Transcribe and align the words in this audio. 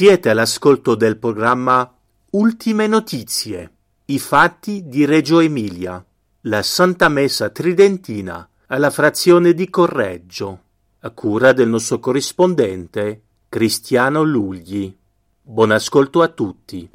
Siete 0.00 0.30
all'ascolto 0.30 0.94
del 0.94 1.18
programma 1.18 1.94
Ultime 2.30 2.86
Notizie, 2.86 3.70
i 4.06 4.18
fatti 4.18 4.88
di 4.88 5.04
Reggio 5.04 5.40
Emilia, 5.40 6.02
la 6.44 6.62
Santa 6.62 7.10
Messa 7.10 7.50
Tridentina 7.50 8.48
alla 8.68 8.88
frazione 8.88 9.52
di 9.52 9.68
Correggio, 9.68 10.60
a 11.00 11.10
cura 11.10 11.52
del 11.52 11.68
nostro 11.68 11.98
corrispondente 11.98 13.20
Cristiano 13.50 14.22
Lugli. 14.22 14.90
Buon 15.42 15.70
ascolto 15.70 16.22
a 16.22 16.28
tutti. 16.28 16.88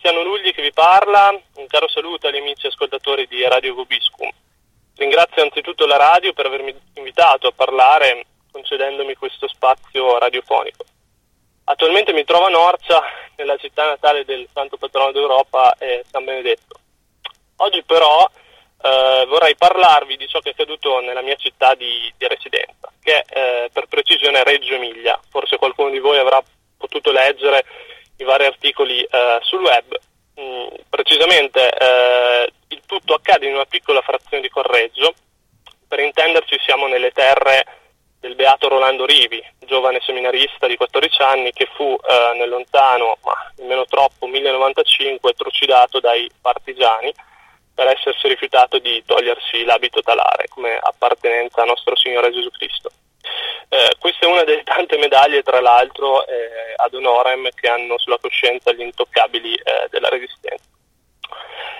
Cristiano 0.00 0.26
Lugli 0.26 0.54
che 0.54 0.62
vi 0.62 0.72
parla. 0.72 1.28
Un 1.56 1.66
caro 1.66 1.86
saluto 1.86 2.26
agli 2.26 2.38
amici 2.38 2.66
ascoltatori 2.66 3.26
di 3.26 3.46
Radio 3.46 3.74
Vobiscum. 3.74 4.30
Ringrazio 4.96 5.42
anzitutto 5.42 5.84
la 5.84 5.98
radio 5.98 6.32
per 6.32 6.46
avermi 6.46 6.74
invitato 6.94 7.48
a 7.48 7.52
parlare 7.52 8.24
concedendomi 8.50 9.14
questo 9.14 9.46
spazio 9.46 10.16
radiofonico. 10.16 10.84
Attualmente 11.64 12.14
mi 12.14 12.24
trovo 12.24 12.46
a 12.46 12.48
Norcia, 12.48 13.02
nella 13.36 13.58
città 13.58 13.88
natale 13.88 14.24
del 14.24 14.48
Santo 14.54 14.78
Patrono 14.78 15.12
d'Europa, 15.12 15.74
eh, 15.76 16.02
San 16.10 16.24
Benedetto. 16.24 16.80
Oggi 17.56 17.82
però 17.82 18.26
eh, 18.80 19.26
vorrei 19.28 19.54
parlarvi 19.54 20.16
di 20.16 20.26
ciò 20.28 20.38
che 20.38 20.48
è 20.48 20.52
accaduto 20.52 21.00
nella 21.00 21.20
mia 21.20 21.36
città 21.36 21.74
di, 21.74 22.10
di 22.16 22.26
residenza, 22.26 22.90
che 23.02 23.20
è 23.20 23.64
eh, 23.64 23.70
per 23.70 23.84
precisione 23.84 24.44
Reggio 24.44 24.72
Emilia. 24.72 25.20
Forse 25.28 25.58
qualcuno 25.58 25.90
di 25.90 25.98
voi 25.98 26.16
avrà 26.16 26.42
potuto 26.78 27.12
leggere 27.12 27.66
i 28.20 28.24
vari 28.24 28.44
articoli 28.44 29.02
eh, 29.02 29.38
sul 29.42 29.62
web. 29.62 29.98
Mm, 30.40 30.68
precisamente 30.88 31.70
eh, 31.70 32.52
il 32.68 32.82
tutto 32.86 33.14
accade 33.14 33.46
in 33.46 33.54
una 33.54 33.64
piccola 33.64 34.00
frazione 34.02 34.42
di 34.42 34.48
Correggio. 34.48 35.14
Per 35.88 35.98
intenderci 35.98 36.58
siamo 36.64 36.86
nelle 36.86 37.10
terre 37.10 37.64
del 38.20 38.34
beato 38.34 38.68
Rolando 38.68 39.06
Rivi, 39.06 39.42
giovane 39.60 40.00
seminarista 40.02 40.66
di 40.66 40.76
14 40.76 41.22
anni 41.22 41.52
che 41.52 41.66
fu 41.74 41.96
eh, 41.96 42.36
nel 42.36 42.50
lontano, 42.50 43.16
ma 43.24 43.32
nemmeno 43.56 43.86
troppo, 43.86 44.26
1095 44.26 45.32
trucidato 45.32 46.00
dai 46.00 46.30
partigiani 46.40 47.12
per 47.74 47.88
essersi 47.88 48.28
rifiutato 48.28 48.78
di 48.78 49.02
togliersi 49.06 49.64
l'abito 49.64 50.02
talare 50.02 50.48
come 50.48 50.78
appartenenza 50.78 51.62
a 51.62 51.64
nostro 51.64 51.96
Signore 51.96 52.30
Gesù 52.30 52.50
Cristo. 52.50 52.90
Eh, 53.68 53.94
questa 53.98 54.26
è 54.26 54.28
una 54.28 54.44
delle 54.44 54.64
tante 54.64 54.96
medaglie, 54.98 55.42
tra 55.42 55.60
l'altro, 55.60 56.26
eh, 56.26 56.74
ad 56.76 56.92
honorem 56.94 57.48
che 57.54 57.68
hanno 57.68 57.98
sulla 57.98 58.18
coscienza 58.18 58.72
gli 58.72 58.80
intoccabili 58.80 59.54
eh, 59.54 59.86
della 59.90 60.08
Resistenza. 60.08 60.64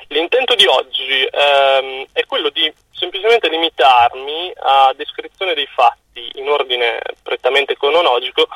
L'intento 0.09 0.55
di 0.55 0.66
oggi 0.66 1.28
ehm, 1.31 2.06
è 2.12 2.25
quello 2.27 2.50
di 2.50 2.72
semplicemente 2.91 3.49
limitarmi 3.49 4.53
a 4.56 4.93
descrizione 4.97 5.55
dei 5.55 5.66
fatti 5.66 6.31
in 6.34 6.49
ordine 6.49 7.00
prettamente 7.22 7.77
cronologico 7.77 8.49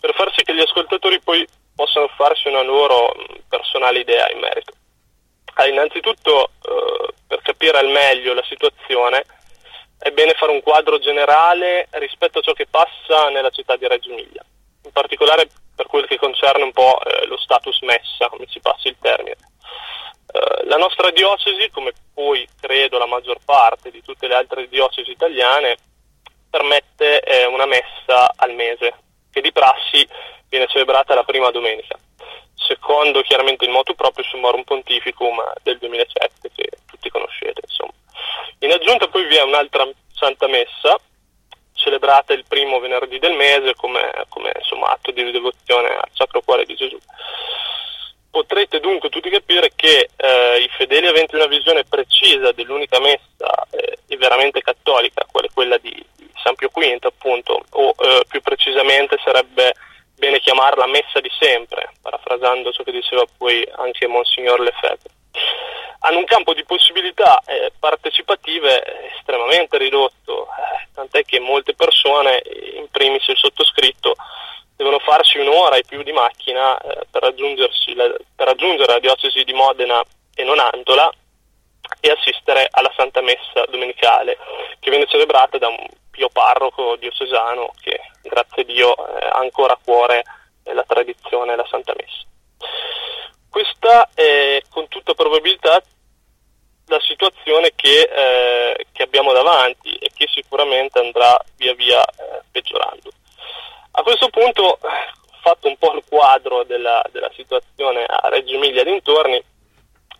per 0.00 0.14
far 0.14 0.32
sì 0.34 0.42
che 0.42 0.54
gli 0.54 0.60
ascoltatori 0.60 1.20
poi 1.20 1.46
possano 1.74 2.08
farsi 2.16 2.48
una 2.48 2.62
loro 2.62 3.14
mh, 3.14 3.40
personale 3.48 3.98
idea 4.00 4.30
in 4.30 4.38
merito. 4.38 4.72
Ah, 5.54 5.66
innanzitutto, 5.66 6.50
eh, 6.62 7.12
per 7.26 7.42
capire 7.42 7.78
al 7.78 7.88
meglio 7.88 8.32
la 8.32 8.44
situazione, 8.44 9.24
è 10.02 10.10
bene 10.12 10.32
fare 10.32 10.50
un 10.50 10.62
quadro 10.62 10.98
generale 10.98 11.86
rispetto 11.92 12.38
a 12.38 12.42
ciò 12.42 12.54
che 12.54 12.66
passa 12.66 13.28
nella 13.28 13.50
città 13.50 13.76
di 13.76 13.86
Reggio 13.86 14.10
Emilia, 14.10 14.42
in 14.84 14.92
particolare 14.92 15.46
per 15.76 15.86
quel 15.86 16.06
che 16.06 16.16
concerne 16.16 16.62
un 16.62 16.72
po' 16.72 16.98
eh, 17.02 17.26
lo 17.26 17.36
status 17.36 17.80
messa, 17.82 18.28
come 18.28 18.46
si 18.48 18.60
passi 18.60 18.88
il 18.88 18.96
termine. 18.98 19.36
Eh, 20.32 20.64
la 20.64 20.78
nostra 20.78 21.10
diocesi, 21.10 21.68
come 21.68 21.92
poi 22.14 22.48
credo 22.58 22.96
la 22.96 23.04
maggior 23.04 23.40
parte 23.44 23.90
di 23.90 24.02
tutte 24.02 24.26
le 24.26 24.36
altre 24.36 24.68
diocesi 24.68 25.10
italiane, 25.10 25.76
permette 26.48 27.20
eh, 27.20 27.44
una 27.44 27.66
messa 27.66 28.32
al 28.36 28.54
mese, 28.54 28.94
che 29.30 29.42
di 29.42 29.52
prassi 29.52 30.08
viene 30.48 30.66
celebrata 30.66 31.14
la 31.14 31.24
prima 31.24 31.50
domenica, 31.50 31.98
secondo 32.54 33.20
chiaramente 33.20 33.66
il 33.66 33.70
motu 33.70 33.94
proprio 33.94 34.24
Summorum 34.24 34.62
Pontificum 34.62 35.42
del 35.62 35.76
2007 35.76 36.50
che 36.54 36.70
tutti 36.86 37.10
conoscete. 37.10 37.60
Insomma. 37.64 37.92
In 38.62 38.72
aggiunta 38.72 39.08
poi 39.08 39.19
vi 39.30 39.36
è 39.36 39.42
un'altra 39.42 39.88
Santa 40.12 40.48
Messa, 40.48 40.98
celebrata 41.74 42.32
il 42.32 42.44
primo 42.48 42.80
venerdì 42.80 43.20
del 43.20 43.36
mese 43.36 43.74
come, 43.76 44.10
come 44.28 44.50
insomma, 44.58 44.88
atto 44.88 45.12
di 45.12 45.30
devozione 45.30 45.88
al 45.88 46.08
Sacro 46.12 46.42
Cuore 46.42 46.64
di 46.64 46.74
Gesù. 46.74 46.98
Potrete 48.28 48.80
dunque 48.80 49.08
tutti 49.08 49.30
capire 49.30 49.70
che 49.76 50.08
eh, 50.16 50.58
i 50.58 50.68
fedeli 50.76 51.06
aventi 51.06 51.36
una 51.36 51.46
visione 51.46 51.84
precisa 51.84 52.50
dell'unica 52.50 52.98
messa 52.98 53.66
eh, 53.70 53.98
e 54.08 54.16
veramente 54.16 54.62
cattolica, 54.62 55.24
quale 55.30 55.48
quella 55.54 55.78
di, 55.78 55.94
di 56.16 56.28
San 56.42 56.56
Pio 56.56 56.70
V 56.74 56.98
appunto, 57.02 57.64
o 57.70 57.94
eh, 58.00 58.24
più 58.28 58.40
precisamente 58.40 59.16
sarebbe 59.22 59.74
bene 60.16 60.40
chiamarla 60.40 60.86
messa 60.88 61.20
di 61.20 61.30
sempre, 61.38 61.92
parafrasando 62.02 62.72
ciò 62.72 62.82
che 62.82 62.92
diceva 62.92 63.24
poi 63.38 63.66
anche 63.76 64.08
Monsignor 64.08 64.58
Lefebvre, 64.60 65.18
hanno 66.10 66.18
un 66.18 66.24
campo 66.24 66.54
di 66.54 66.64
possibilità 66.64 67.40
eh, 67.46 67.72
partecipative 67.78 69.14
estremamente 69.16 69.78
ridotto, 69.78 70.46
eh, 70.46 70.88
tant'è 70.92 71.24
che 71.24 71.38
molte 71.38 71.74
persone, 71.74 72.42
in 72.74 72.88
primis 72.90 73.26
il 73.28 73.36
sottoscritto, 73.36 74.14
devono 74.74 74.98
farsi 74.98 75.38
un'ora 75.38 75.76
e 75.76 75.84
più 75.86 76.02
di 76.02 76.12
macchina 76.12 76.76
eh, 76.78 77.06
per, 77.10 77.22
la, 77.22 78.14
per, 78.34 78.46
raggiungere 78.46 78.92
la 78.92 78.98
diocesi 78.98 79.44
di 79.44 79.52
Modena 79.52 80.02
e 80.34 80.42
Nonantola 80.42 81.10
e 82.00 82.10
assistere 82.10 82.66
alla 82.70 82.92
Santa 82.96 83.20
Messa 83.20 83.64
domenicale 83.68 84.36
che 84.78 84.90
viene 84.90 85.06
celebrata 85.06 85.58
da 85.58 85.68
un 85.68 85.86
pio 86.10 86.28
parroco 86.30 86.96
diocesano 86.96 87.72
che 87.80 88.00
grazie 88.22 88.62
a 88.62 88.64
Dio 88.64 88.96
eh, 88.96 89.26
ha 89.26 89.38
ancora 89.38 89.74
a 89.74 89.78
cuore 89.82 90.24
eh, 90.64 90.74
la 90.74 90.84
tradizione 90.86 91.52
e 91.52 91.56
la 91.56 91.66
Santa 91.68 91.92
Messa. 91.96 92.28
Questa 93.50 94.08
è 94.14 94.62
con 94.70 94.88
tutta 94.88 95.12
probabilità 95.12 95.82
la 96.90 97.00
situazione 97.00 97.72
che, 97.74 98.02
eh, 98.02 98.86
che 98.92 99.02
abbiamo 99.02 99.32
davanti 99.32 99.94
e 99.96 100.10
che 100.12 100.28
sicuramente 100.28 100.98
andrà 100.98 101.38
via 101.56 101.74
via 101.74 102.04
eh, 102.04 102.42
peggiorando. 102.50 103.10
A 103.92 104.02
questo 104.02 104.28
punto, 104.28 104.78
fatto 105.40 105.68
un 105.68 105.76
po' 105.76 105.94
il 105.94 106.02
quadro 106.08 106.64
della, 106.64 107.02
della 107.12 107.30
situazione 107.34 108.04
a 108.04 108.28
Reggio 108.28 108.54
Emilia 108.54 108.84
dintorni, 108.84 109.42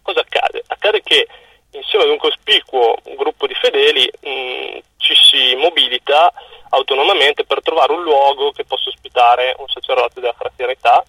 cosa 0.03 0.21
accade? 0.21 0.63
Accade 0.67 1.03
che 1.03 1.27
insieme 1.73 2.05
ad 2.05 2.11
un 2.11 2.19
cospicuo 2.19 2.97
gruppo 3.17 3.47
di 3.47 3.55
fedeli 3.55 4.11
mh, 4.21 4.79
ci 4.97 5.15
si 5.15 5.55
mobilita 5.57 6.33
autonomamente 6.71 7.45
per 7.45 7.63
trovare 7.63 7.93
un 7.93 8.03
luogo 8.03 8.53
che 8.53 8.65
possa 8.65 8.91
ospitare 8.91 9.55
un 9.59 9.67
sacerdote 9.69 10.21
della 10.21 10.35
fraternità, 10.37 11.05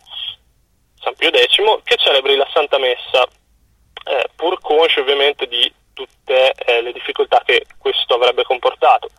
San 0.99 1.15
Pio 1.15 1.29
X, 1.31 1.83
che 1.83 1.97
celebri 1.97 2.35
la 2.35 2.47
Santa 2.51 2.77
Messa, 2.77 3.27
eh, 4.03 4.29
pur 4.35 4.59
consci 4.59 4.99
ovviamente 4.99 5.47
di 5.47 5.71
tutte 5.93 6.53
eh, 6.53 6.81
le 6.81 6.91
difficoltà 6.91 7.41
che 7.45 7.65
questo 7.77 8.15
avrebbe 8.15 8.43
comportato. 8.43 9.09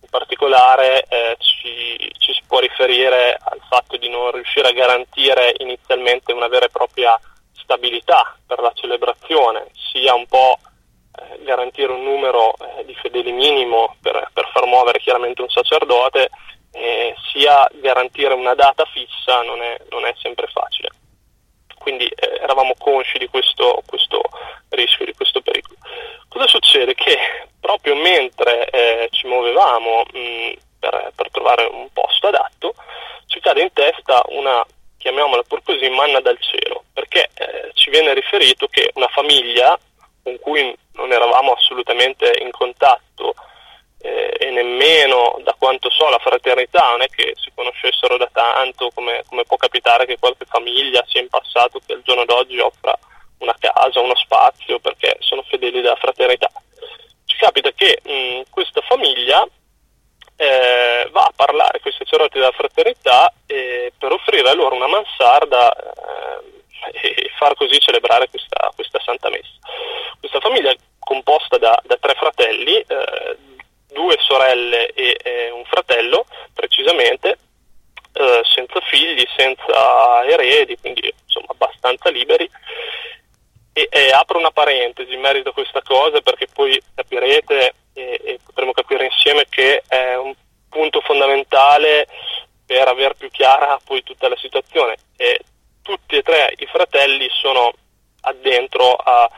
In 0.00 0.08
particolare 0.08 1.04
eh, 1.08 1.36
ci, 1.38 2.10
ci 2.18 2.32
si 2.32 2.42
può 2.46 2.58
riferire 2.58 3.38
al 3.40 3.60
fatto 3.68 3.96
di 3.96 4.08
non 4.08 4.30
riuscire 4.32 4.68
a 4.68 4.72
garantire 4.72 5.54
inizialmente 5.58 6.32
una 6.32 6.48
vera 6.48 6.66
e 6.66 6.70
propria 6.70 7.18
stabilità 7.52 8.36
per 8.46 8.60
la 8.60 8.72
celebrazione, 8.74 9.68
sia 9.92 10.14
un 10.14 10.26
po' 10.26 10.58
eh, 11.14 11.42
garantire 11.44 11.92
un 11.92 12.02
numero 12.02 12.54
eh, 12.56 12.84
di 12.84 12.94
fedeli 12.94 13.32
minimo 13.32 13.96
per, 14.00 14.30
per, 14.32 14.48
far 14.52 14.66
muovere 14.66 14.98
chiaramente 14.98 15.42
un 15.42 15.48
sacerdote, 15.48 16.30
eh, 16.72 17.14
sia 17.32 17.68
garantire 17.74 18.34
una 18.34 18.54
data 18.54 18.84
fissa 18.86 19.42
non 19.42 19.60
è, 19.62 19.78
non 19.90 20.06
è 20.06 20.14
sempre 20.20 20.46
facile. 20.46 20.88
Quindi 21.82 22.06
eh, 22.06 22.38
eravamo 22.40 22.74
consci 22.78 23.18
di 23.18 23.26
questo, 23.26 23.82
questo, 23.86 24.22
rischio, 24.68 25.04
di 25.04 25.14
questo 25.14 25.40
pericolo. 25.40 25.76
Cosa 26.28 26.46
succede? 26.46 26.94
Che 26.94 27.18
proprio 27.58 27.96
mentre 27.96 28.70
eh, 28.70 29.08
ci 29.10 29.26
muovevamo 29.26 30.04
mh, 30.12 30.52
per, 30.78 31.12
per, 31.14 31.30
trovare 31.32 31.64
un 31.64 31.88
posto 31.92 32.28
adatto, 32.28 32.74
ci 33.26 33.40
cade 33.40 33.62
in 33.62 33.72
testa 33.72 34.22
una, 34.28 34.64
chiamiamola 34.96 35.42
pur 35.42 35.62
così, 35.64 35.88
manna 35.88 36.20
dal 36.20 36.38
cielo, 36.40 36.84
perché 36.92 37.28
eh, 37.34 37.70
ci 37.74 37.90
viene 37.90 38.14
riferito 38.14 38.68
che 38.68 38.90
una 38.94 39.08
famiglia 39.08 39.76
con 40.22 40.38
cui 40.38 40.74
non 40.92 41.10
eravamo 41.10 41.52
assolutamente 41.52 42.32
in 42.40 42.52
contatto 42.52 43.34
eh, 44.02 44.36
e 44.36 44.50
nemmeno 44.50 45.38
da 45.44 45.54
quanto 45.56 45.88
so 45.90 46.08
la 46.08 46.18
fraternità 46.18 46.90
non 46.90 47.02
è 47.02 47.08
che 47.08 47.34
si 47.36 47.52
conoscessero 47.54 48.16
da 48.16 48.28
tanto 48.32 48.90
come, 48.92 49.22
come, 49.28 49.44
può 49.44 49.56
capitare 49.56 50.06
che 50.06 50.18
qualche 50.18 50.44
famiglia 50.44 51.04
sia 51.06 51.20
in 51.20 51.28
passato 51.28 51.80
che 51.86 51.92
al 51.92 52.02
giorno 52.02 52.24
d'oggi 52.24 52.58
offra 52.58 52.98
una 53.38 53.54
casa, 53.58 54.00
uno 54.00 54.16
spazio 54.16 54.80
perché 54.80 55.16
sono 55.20 55.42
fedeli 55.42 55.80
della 55.80 55.96
fraternità. 55.96 56.50
Ci 57.24 57.36
capita 57.36 57.70
che 57.70 58.00
mh, 58.02 58.50
questa 58.50 58.80
famiglia 58.82 59.46
eh, 60.36 61.08
va 61.12 61.22
a 61.22 61.32
parlare 61.34 61.80
con 61.80 61.92
i 61.92 61.96
sacerdoti 61.96 62.38
della 62.38 62.52
fraternità 62.52 63.32
eh, 63.46 63.92
per 63.96 64.10
offrire 64.10 64.48
a 64.48 64.54
loro 64.54 64.74
una 64.74 64.88
mansarda 64.88 65.72
eh, 65.72 66.90
e 67.22 67.30
far 67.38 67.54
così 67.54 67.78
celebrare 67.78 68.28
questa, 68.28 68.72
questa 68.74 69.00
Santa 69.04 69.30
Messa. 69.30 69.58
Questa 70.18 70.40
famiglia 70.40 70.74
composta 70.98 71.58
da, 71.58 71.78
da 71.84 71.96
tre 72.00 72.14
fratelli, 72.14 72.76
eh, 72.78 73.36
sorelle 74.32 74.86
e, 74.92 75.18
e, 75.22 75.50
un 75.50 75.64
fratello, 75.64 76.24
precisamente, 76.54 77.38
eh, 78.14 78.42
senza 78.54 78.80
figli, 78.80 79.24
senza 79.36 80.24
eredi, 80.26 80.76
quindi 80.80 81.12
insomma 81.24 81.48
abbastanza 81.48 82.10
liberi. 82.10 82.48
E, 83.74 83.88
e, 83.90 84.10
apro 84.12 84.38
una 84.38 84.50
parentesi 84.50 85.12
in 85.12 85.20
merito 85.20 85.50
a 85.50 85.54
questa 85.54 85.80
cosa 85.82 86.20
perché 86.20 86.46
poi 86.52 86.78
capirete 86.94 87.74
e, 87.94 88.20
e 88.22 88.38
potremo 88.44 88.72
capire 88.72 89.06
insieme 89.06 89.46
che 89.48 89.82
è 89.88 90.14
un 90.14 90.34
punto 90.68 91.00
fondamentale 91.00 92.06
per 92.66 92.86
aver 92.88 93.14
più 93.14 93.30
chiara 93.30 93.78
poi 93.84 94.02
tutta 94.02 94.28
la 94.28 94.36
situazione. 94.36 94.96
E 95.16 95.40
tutti 95.82 96.16
e 96.16 96.22
tre 96.22 96.54
i 96.58 96.66
fratelli 96.66 97.28
sono 97.30 97.72
addentro 98.20 98.94
a, 98.94 99.28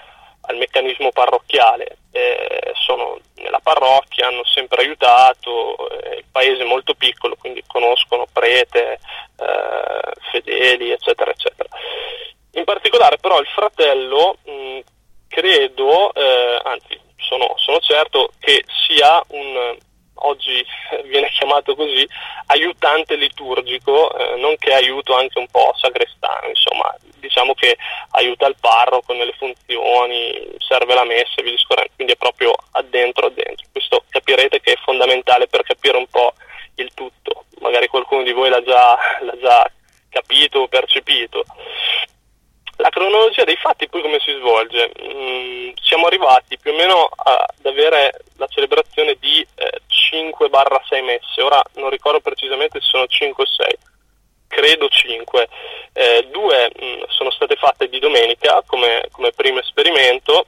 al 0.46 0.56
meccanismo 0.56 1.10
parrocchiale, 1.10 1.98
eh, 2.12 2.72
sono 2.74 3.18
nella 3.36 3.60
parrocchia, 3.60 4.28
hanno 4.28 4.44
sempre 4.44 4.82
aiutato, 4.82 5.88
eh, 5.90 6.16
il 6.18 6.24
paese 6.30 6.62
è 6.62 6.66
molto 6.66 6.94
piccolo, 6.94 7.36
quindi 7.36 7.62
conoscono 7.66 8.26
prete, 8.32 8.98
eh, 9.36 10.12
fedeli, 10.30 10.90
eccetera, 10.90 11.30
eccetera. 11.30 11.68
In 12.64 12.72
particolare 12.72 13.18
però 13.18 13.38
il 13.40 13.46
fratello, 13.48 14.38
mh, 14.42 14.78
credo, 15.28 16.14
eh, 16.14 16.58
anzi 16.64 16.98
sono, 17.18 17.52
sono 17.56 17.78
certo 17.80 18.30
che 18.40 18.64
sia 18.86 19.22
un 19.28 19.76
oggi 20.14 20.64
viene 21.04 21.28
chiamato 21.28 21.74
così, 21.74 22.08
aiutante 22.46 23.16
liturgico, 23.16 24.16
eh, 24.16 24.36
nonché 24.36 24.72
aiuto 24.72 25.14
anche 25.14 25.38
un 25.38 25.46
po' 25.48 25.74
sagrestano, 25.76 26.48
insomma, 26.48 26.96
diciamo 27.18 27.52
che 27.52 27.76
aiuta 28.12 28.46
il 28.46 28.56
parroco 28.58 29.12
nelle 29.12 29.34
funzioni, 29.34 30.54
serve 30.56 30.94
la 30.94 31.04
messa 31.04 31.34
e 31.36 31.42
vi 31.42 31.50
discorrendo, 31.50 31.92
quindi 31.96 32.14
è 32.14 32.16
proprio 32.16 32.54
addentro 32.70 33.26
addentro. 33.26 33.66
Questo 33.72 34.04
capirete 34.08 34.62
che 34.62 34.72
è 34.72 34.80
fondamentale 34.82 35.48
per 35.48 35.64
capire 35.64 35.98
un 35.98 36.06
po' 36.06 36.32
il 36.76 36.90
tutto, 36.94 37.44
magari 37.60 37.88
qualcuno 37.88 38.22
di 38.22 38.32
voi 38.32 38.48
l'ha 38.48 38.62
già, 38.62 38.96
l'ha 39.20 39.38
già 39.38 39.70
capito 40.08 40.60
o 40.60 40.68
percepito. 40.68 41.44
La 42.76 42.90
cronologia 42.90 43.44
dei 43.44 43.56
fatti 43.56 43.88
poi 43.88 44.02
come 44.02 44.18
si 44.20 44.32
svolge? 44.32 44.90
Mm, 45.00 45.70
siamo 45.80 46.06
arrivati 46.06 46.58
più 46.58 46.72
o 46.72 46.74
meno 46.74 47.08
ad 47.14 47.64
avere 47.64 48.24
la 48.36 48.46
celebrazione 48.46 49.16
di 49.20 49.46
eh, 49.54 49.80
5-6 49.88 51.04
messe, 51.04 51.42
ora 51.42 51.62
non 51.74 51.90
ricordo 51.90 52.20
precisamente 52.20 52.80
se 52.80 52.86
sono 52.88 53.06
5 53.06 53.44
o 53.44 53.46
6, 53.46 53.76
credo 54.48 54.88
5. 54.88 55.48
Eh, 55.92 56.28
due 56.32 56.72
mh, 56.74 56.84
mm, 56.84 57.02
sono 57.08 57.30
state 57.30 57.54
fatte 57.54 57.88
di 57.88 58.00
domenica 58.00 58.62
come, 58.66 59.06
come 59.12 59.30
primo 59.30 59.60
esperimento, 59.60 60.46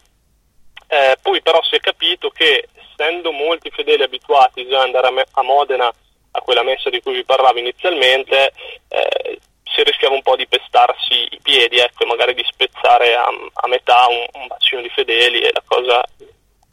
eh, 0.89 1.17
poi 1.23 1.41
però 1.43 1.63
si 1.63 1.77
è 1.77 1.81
capito 1.81 2.31
che 2.31 2.69
essendo 2.75 3.31
molti 3.31 3.71
fedeli 3.71 4.03
abituati 4.03 4.67
già 4.67 4.79
ad 4.79 4.87
andare 4.87 5.07
a, 5.07 5.11
me- 5.11 5.27
a 5.31 5.43
Modena 5.43 5.93
a 6.37 6.41
quella 6.41 6.63
messa 6.63 6.91
di 6.91 7.01
cui 7.01 7.15
vi 7.15 7.25
parlavo 7.25 7.59
inizialmente, 7.59 8.53
eh, 8.89 9.39
si 9.75 9.83
rischiava 9.83 10.15
un 10.15 10.23
po' 10.23 10.37
di 10.37 10.47
pestarsi 10.47 11.27
i 11.31 11.41
piedi 11.43 11.79
ecco, 11.79 12.05
e 12.05 12.07
magari 12.07 12.35
di 12.35 12.45
spezzare 12.47 13.15
a, 13.15 13.27
a 13.27 13.69
metà 13.69 14.07
un, 14.09 14.25
un, 14.41 14.47
bacino 14.47 14.81
di 14.81 14.89
fedeli 14.89 15.41
e 15.41 15.51
la 15.53 15.63
cosa 15.67 16.05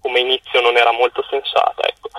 come 0.01 0.19
inizio 0.19 0.61
non 0.61 0.77
era 0.77 0.91
molto 0.91 1.25
sensata. 1.29 1.87
Ecco. 1.87 2.09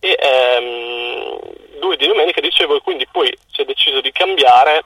E 0.00 0.16
ehm, 0.20 1.38
due 1.78 1.96
di 1.96 2.06
domenica 2.06 2.40
dicevo 2.40 2.76
e 2.76 2.80
quindi 2.80 3.06
poi 3.10 3.36
si 3.50 3.62
è 3.62 3.64
deciso 3.64 4.00
di 4.00 4.12
cambiare 4.12 4.84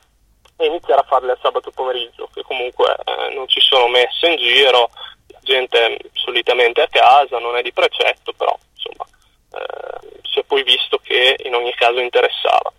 e 0.56 0.67
iniziare 0.67 1.00
a 1.00 1.06
farle 1.06 1.32
al 1.32 1.38
sabato 1.43 1.70
pomeriggio, 1.70 2.28
che 2.32 2.43
comunque 2.43 2.96
eh, 3.05 3.34
non 3.34 3.49
ci 3.49 3.61
sono 3.61 3.88
messe 3.88 4.28
in 4.28 4.37
giro, 4.37 4.90
la 5.28 5.38
gente 5.43 5.99
solitamente 6.12 6.82
a 6.82 6.88
casa, 6.88 7.38
non 7.38 7.56
è 7.56 7.62
di 7.62 7.73
precetto, 7.73 8.32
però 8.32 8.56
insomma 8.75 9.05
eh, 9.52 10.20
si 10.23 10.38
è 10.38 10.44
poi 10.44 10.62
visto 10.62 10.99
che 10.99 11.37
in 11.44 11.55
ogni 11.55 11.75
caso 11.75 11.99
interessava 12.00 12.73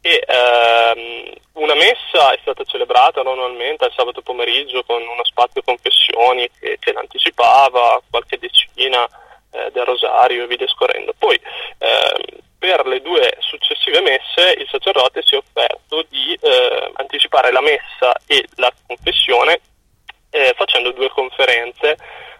e 0.00 0.24
ehm, 0.26 1.32
una 1.54 1.74
messa 1.74 2.32
è 2.32 2.38
stata 2.40 2.64
celebrata 2.64 3.22
normalmente 3.22 3.84
al 3.84 3.92
sabato 3.94 4.22
pomeriggio 4.22 4.82
con 4.84 5.02
uno 5.02 5.24
spazio 5.24 5.62
confessioni 5.62 6.48
che, 6.58 6.76
che 6.78 6.92
l'anticipava, 6.92 8.00
qualche 8.08 8.38
decina 8.38 9.04
eh, 9.50 9.70
del 9.72 9.84
rosario 9.84 10.44
e 10.44 10.46
via 10.46 10.56
discorrendo. 10.56 11.12
Poi 11.18 11.38
ehm, 11.78 12.38
per 12.58 12.86
le 12.86 13.00
due 13.00 13.36
successive 13.40 14.00
messe 14.00 14.54
il 14.58 14.68
sacerdote 14.70 15.22
si 15.22 15.34
è 15.34 15.38
offerto 15.38 16.04
di 16.08 16.36
eh, 16.40 16.90
anticipare 16.94 17.52
la 17.52 17.60
messa 17.60 18.12
e 18.26 18.44
la 18.56 18.72
confessione 18.86 19.60
eh, 20.30 20.54
facendo 20.56 20.92
due 20.92 21.08
conferenze 21.10 21.96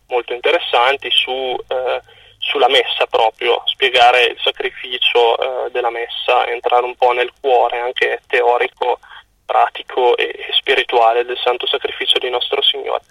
molto 0.08 0.32
interessanti 0.32 1.10
su 1.10 1.56
eh, 1.68 2.00
sulla 2.48 2.68
messa 2.68 3.06
proprio, 3.06 3.62
spiegare 3.66 4.24
il 4.24 4.38
sacrificio 4.42 5.66
eh, 5.66 5.70
della 5.70 5.90
messa, 5.90 6.46
entrare 6.46 6.84
un 6.84 6.96
po' 6.96 7.12
nel 7.12 7.30
cuore 7.40 7.78
anche 7.78 8.20
teorico, 8.26 8.98
pratico 9.44 10.16
e, 10.16 10.24
e 10.24 10.52
spirituale 10.52 11.24
del 11.24 11.38
santo 11.42 11.66
sacrificio 11.66 12.18
di 12.18 12.30
nostro 12.30 12.62
Signore. 12.62 13.02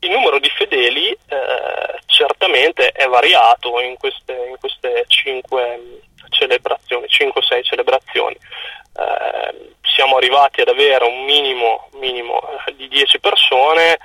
Il 0.00 0.10
numero 0.10 0.38
di 0.38 0.50
fedeli 0.50 1.10
eh, 1.10 1.98
certamente 2.06 2.90
è 2.90 3.06
variato 3.06 3.80
in 3.80 3.96
queste, 3.96 4.32
in 4.32 4.56
queste 4.60 5.04
cinque 5.08 6.00
celebrazioni, 6.28 7.06
5-6 7.06 7.62
celebrazioni. 7.62 8.34
Eh, 8.34 9.72
siamo 9.80 10.16
arrivati 10.16 10.60
ad 10.60 10.68
avere 10.68 11.04
un 11.06 11.24
minimo, 11.24 11.88
minimo 11.94 12.40
eh, 12.66 12.74
di 12.76 12.88
10 12.88 13.20
persone, 13.20 13.98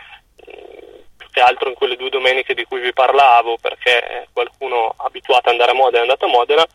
che 1.31 1.41
altro 1.41 1.69
in 1.69 1.75
quelle 1.75 1.95
due 1.95 2.09
domeniche 2.09 2.53
di 2.53 2.65
cui 2.65 2.81
vi 2.81 2.91
parlavo, 2.91 3.57
perché 3.57 4.27
qualcuno 4.33 4.93
abituato 4.97 5.47
ad 5.47 5.53
andare 5.53 5.71
a 5.71 5.75
Modena 5.75 5.99
è 5.99 6.01
andato 6.01 6.25
a 6.25 6.29
Modena, 6.29 6.65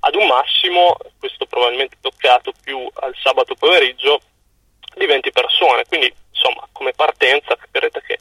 ad 0.00 0.14
un 0.14 0.26
massimo, 0.26 0.96
questo 1.18 1.46
probabilmente 1.46 1.96
toccato 2.00 2.52
più 2.62 2.88
al 2.94 3.14
sabato 3.22 3.54
pomeriggio, 3.54 4.20
di 4.94 5.06
20 5.06 5.32
persone. 5.32 5.84
Quindi 5.86 6.12
insomma 6.30 6.66
come 6.72 6.92
partenza 6.92 7.56
capirete 7.56 8.02
che 8.06 8.18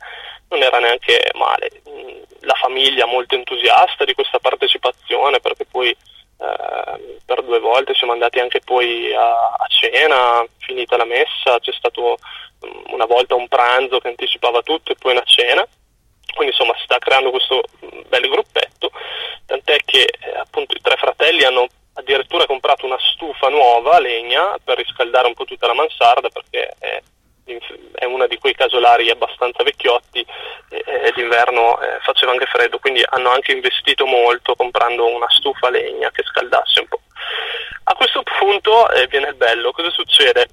non 0.49 0.61
era 0.61 0.79
neanche 0.79 1.31
male. 1.53 1.81
Mm, 1.89 2.21
la 2.41 2.55
famiglia 2.55 3.05
molto 3.05 3.35
entusiasta 3.35 4.03
di 4.05 4.13
questa 4.13 4.39
partecipazione 4.39 5.39
perché 5.39 5.65
poi 5.65 5.89
eh, 5.89 7.17
per 7.25 7.43
due 7.43 7.59
volte 7.59 7.93
siamo 7.93 8.13
andati 8.13 8.39
anche 8.39 8.59
poi 8.59 9.13
a, 9.13 9.55
a 9.57 9.67
cena, 9.67 10.45
finita 10.57 10.97
la 10.97 11.05
messa, 11.05 11.59
c'è 11.59 11.71
stato 11.71 12.17
mm, 12.65 12.93
una 12.93 13.05
volta 13.05 13.35
un 13.35 13.47
pranzo 13.47 13.99
che 13.99 14.09
anticipava 14.09 14.61
tutto 14.61 14.91
e 14.91 14.95
poi 14.95 15.11
una 15.11 15.23
cena 15.23 15.65
quindi 16.33 16.53
insomma 16.53 16.75
si 16.77 16.83
sta 16.85 16.97
creando 16.97 17.29
questo 17.29 17.63
bel 18.07 18.27
gruppetto, 18.27 18.91
tant'è 19.45 19.77
che 19.85 20.01
eh, 20.19 20.37
appunto 20.37 20.75
i 20.75 20.81
tre 20.81 20.95
fratelli 20.95 21.43
hanno 21.43 21.67
addirittura 21.93 22.47
comprato 22.47 22.85
una 22.85 22.97
stufa 22.99 23.49
nuova, 23.49 23.99
legna, 23.99 24.55
per 24.63 24.77
riscaldare 24.77 25.27
un 25.27 25.35
po' 25.35 25.45
tutta 25.45 25.67
la 25.67 25.75
mansarda 25.75 26.29
perché 26.29 26.73
è, 26.79 27.01
è 27.93 28.05
una 28.05 28.27
di 28.27 28.37
quei 28.37 28.55
casolari 28.55 29.09
abbastanza 29.09 29.63
vecchiotti 29.63 30.25
e, 30.69 31.11
d'inverno 31.15 31.79
eh, 31.81 31.99
faceva 32.01 32.31
anche 32.31 32.45
freddo, 32.45 32.79
quindi 32.79 33.03
hanno 33.05 33.31
anche 33.31 33.51
investito 33.51 34.05
molto 34.05 34.55
comprando 34.55 35.07
una 35.07 35.29
stufa 35.29 35.69
legna 35.69 36.09
che 36.11 36.23
scaldasse 36.23 36.79
un 36.79 36.87
po'. 36.87 37.01
A 37.85 37.95
questo 37.95 38.23
punto 38.23 38.89
eh, 38.91 39.07
viene 39.07 39.29
il 39.29 39.35
bello, 39.35 39.71
cosa 39.71 39.89
succede? 39.89 40.47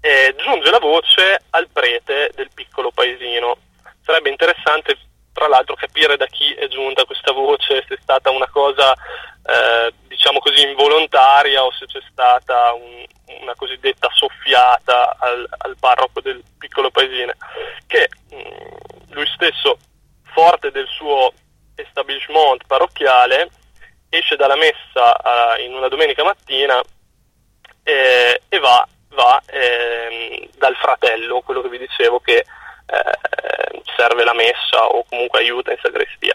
Eh, 0.00 0.34
giunge 0.36 0.70
la 0.70 0.78
voce 0.78 1.44
al 1.50 1.68
prete 1.72 2.30
del 2.34 2.50
piccolo 2.54 2.90
paesino 2.90 3.56
sarebbe 4.04 4.28
interessante 4.28 4.98
tra 5.34 5.48
l'altro 5.48 5.74
capire 5.74 6.16
da 6.16 6.26
chi 6.26 6.54
è 6.54 6.68
giunta 6.68 7.04
questa 7.04 7.32
voce, 7.32 7.84
se 7.86 7.94
è 7.94 7.98
stata 8.00 8.30
una 8.30 8.48
cosa 8.48 8.94
eh, 8.94 9.92
diciamo 10.06 10.38
così 10.38 10.62
involontaria 10.62 11.62
o 11.62 11.72
se 11.72 11.84
c'è 11.86 12.00
stata 12.10 12.72
un, 12.72 13.04
una 13.40 13.54
cosiddetta 13.56 14.08
soffiata 14.12 15.16
al, 15.18 15.46
al, 15.58 15.76
parroco 15.78 16.20
del 16.20 16.42
piccolo 16.56 16.90
paesino, 16.90 17.32
che 17.86 18.08
mh, 18.30 18.36
mm, 18.36 19.12
lui 19.12 19.26
stesso, 19.34 19.76
forte 20.32 20.70
del 20.70 20.86
suo 20.86 21.32
establishment 21.74 22.64
parrocchiale, 22.66 23.50
esce 24.08 24.36
dalla 24.36 24.56
messa 24.56 25.56
in 25.58 25.74
una 25.74 25.88
domenica 25.88 26.22
mattina 26.22 26.80
e 27.82 28.40
va, 28.60 28.86
va 29.08 29.42
ehm, 29.46 30.48
dal 30.56 30.76
fratello, 30.76 31.40
quello 31.40 31.60
che 31.60 31.68
vi 31.68 31.78
dicevo 31.78 32.20
che 32.20 32.44
eh, 32.86 33.82
serve 33.96 34.24
la 34.24 34.34
messa 34.34 34.86
o 34.86 35.04
comunque 35.08 35.40
aiuta 35.40 35.72
in 35.72 35.78
sagrestia. 35.80 36.34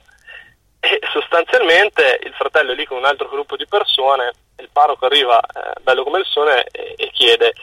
E 0.79 0.99
sostanzialmente 1.11 2.19
il 2.23 2.33
fratello 2.33 2.71
è 2.71 2.75
lì 2.75 2.85
con 2.85 2.97
un 2.97 3.05
altro 3.05 3.27
gruppo 3.27 3.57
di 3.57 3.67
persone, 3.67 4.31
il 4.57 4.69
parroco 4.71 5.05
arriva 5.05 5.39
eh, 5.39 5.79
bello 5.81 6.03
come 6.03 6.19
il 6.19 6.25
sole 6.25 6.65
e, 6.71 6.95
e, 6.97 7.09
chiede 7.11 7.53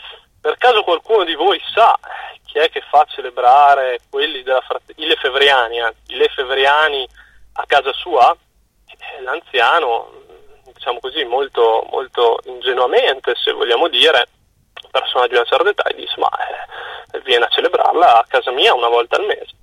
per 0.46 0.56
caso 0.58 0.82
qualcuno 0.82 1.24
di 1.24 1.34
voi 1.34 1.60
sa 1.74 1.98
chi 2.44 2.58
è 2.58 2.70
che 2.70 2.80
fa 2.88 3.04
celebrare 3.08 3.98
quelli 4.08 4.42
della 4.42 4.60
frate- 4.60 4.92
i 4.96 5.06
lefevriani, 5.06 5.78
i 6.06 6.14
lefevriani 6.14 7.06
a 7.54 7.64
casa 7.66 7.92
sua? 7.92 8.36
L'anziano, 9.22 10.12
diciamo 10.72 11.00
così, 11.00 11.24
molto, 11.24 11.84
molto 11.90 12.38
ingenuamente, 12.44 13.34
se 13.34 13.50
vogliamo 13.52 13.88
dire, 13.88 14.28
persona 15.00 15.26
di 15.26 15.34
una 15.34 15.44
certa 15.44 15.68
età, 15.68 15.82
e 15.84 15.94
dice 15.94 16.14
ma 16.18 16.28
eh, 17.12 17.20
viene 17.20 17.44
a 17.44 17.48
celebrarla 17.48 18.20
a 18.20 18.24
casa 18.28 18.50
mia 18.50 18.74
una 18.74 18.88
volta 18.88 19.16
al 19.16 19.26
mese. 19.26 19.54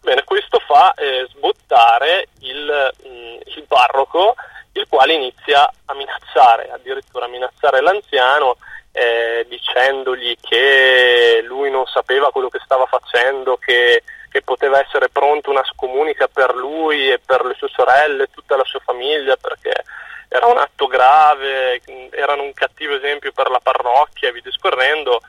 Bene, 0.00 0.24
questo 0.24 0.60
fa 0.60 0.92
eh, 0.94 1.26
sbottare 1.30 2.28
il, 2.40 2.92
mh, 3.02 3.08
mm, 3.08 3.36
il 3.56 3.64
parroco, 3.66 4.34
il 4.72 4.86
quale 4.88 5.14
inizia 5.14 5.70
a 5.86 5.94
minacciare, 5.94 6.70
addirittura 6.70 7.24
a 7.24 7.28
minacciare 7.28 7.80
l'anziano 7.80 8.56
eh, 8.92 9.44
dicendogli 9.48 10.36
che 10.40 11.42
lui 11.44 11.70
non 11.70 11.86
sapeva 11.86 12.30
quello 12.30 12.48
che 12.48 12.60
stava 12.64 12.86
facendo, 12.86 13.56
che, 13.56 14.02
che, 14.34 14.42
poteva 14.42 14.80
essere 14.80 15.08
pronto 15.10 15.50
una 15.50 15.62
scomunica 15.64 16.26
per 16.26 16.56
lui 16.56 17.08
e 17.08 17.20
per 17.24 17.44
le 17.44 17.54
sue 17.54 17.68
sorelle, 17.68 18.26
tutta 18.30 18.56
la 18.56 18.64
sua 18.64 18.80
famiglia, 18.80 19.36
perché 19.36 19.84
era 20.26 20.46
un 20.46 20.58
atto 20.58 20.88
grave, 20.88 21.80
erano 22.10 22.42
un 22.42 22.52
cattivo 22.52 22.96
esempio 22.96 23.30
per 23.30 23.48
la 23.48 23.60
parrocchia 23.60 24.28
e 24.28 24.32
via 24.32 24.42
discorrendo. 24.42 25.20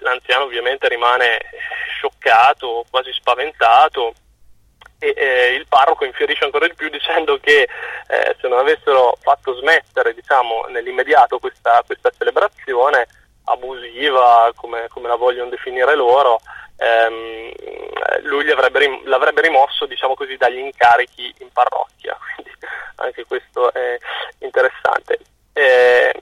L'anziano 0.00 0.44
ovviamente 0.44 0.86
rimane 0.86 1.40
scioccato, 1.96 2.84
quasi 2.88 3.12
spaventato 3.12 4.14
e 5.00 5.12
eh, 5.16 5.54
il 5.54 5.66
parroco 5.66 6.04
infierisce 6.04 6.44
ancora 6.44 6.68
di 6.68 6.74
più 6.74 6.88
dicendo 6.88 7.38
che 7.40 7.62
eh, 7.62 8.36
se 8.40 8.46
non 8.46 8.58
avessero 8.58 9.16
fatto 9.20 9.56
smettere 9.56 10.14
diciamo, 10.14 10.66
nell'immediato 10.68 11.40
questa, 11.40 11.82
questa 11.84 12.12
celebrazione 12.16 13.08
abusiva, 13.52 14.50
come, 14.56 14.88
come, 14.88 15.08
la 15.08 15.16
vogliono 15.16 15.50
definire 15.50 15.94
loro, 15.94 16.40
ehm, 16.76 17.52
lui 18.22 18.50
avrebbe, 18.50 19.00
l'avrebbe 19.04 19.40
rimosso 19.42 19.86
diciamo 19.86 20.14
così, 20.14 20.36
dagli 20.36 20.58
incarichi 20.58 21.34
in 21.38 21.50
parrocchia, 21.52 22.16
quindi 22.34 22.52
anche 22.96 23.24
questo 23.24 23.72
è 23.72 23.96
interessante. 24.38 25.18
Eh, 25.52 26.12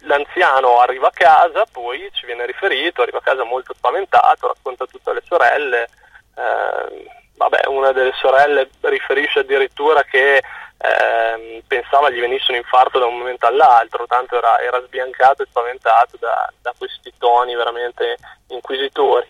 l'anziano 0.00 0.78
arriva 0.78 1.08
a 1.08 1.12
casa, 1.12 1.64
poi 1.70 2.08
ci 2.12 2.26
viene 2.26 2.46
riferito, 2.46 3.02
arriva 3.02 3.18
a 3.18 3.22
casa 3.22 3.44
molto 3.44 3.74
spaventato, 3.74 4.48
racconta 4.48 4.84
a 4.84 4.86
tutte 4.86 5.12
le 5.12 5.22
sorelle. 5.26 5.88
Eh, 6.36 7.08
vabbè, 7.36 7.66
una 7.66 7.92
delle 7.92 8.12
sorelle 8.14 8.68
riferisce 8.80 9.40
addirittura 9.40 10.02
che 10.04 10.42
eh, 10.82 11.62
pensava 11.66 12.08
gli 12.08 12.20
venisse 12.20 12.50
un 12.50 12.56
infarto 12.56 12.98
da 12.98 13.04
un 13.04 13.18
momento 13.18 13.46
all'altro, 13.46 14.06
tanto 14.06 14.38
era, 14.38 14.58
era 14.60 14.82
sbiancato 14.82 15.42
e 15.42 15.46
spaventato 15.46 16.16
da, 16.18 16.50
da, 16.62 16.72
questi 16.76 17.12
toni 17.18 17.54
veramente 17.54 18.16
inquisitori. 18.48 19.28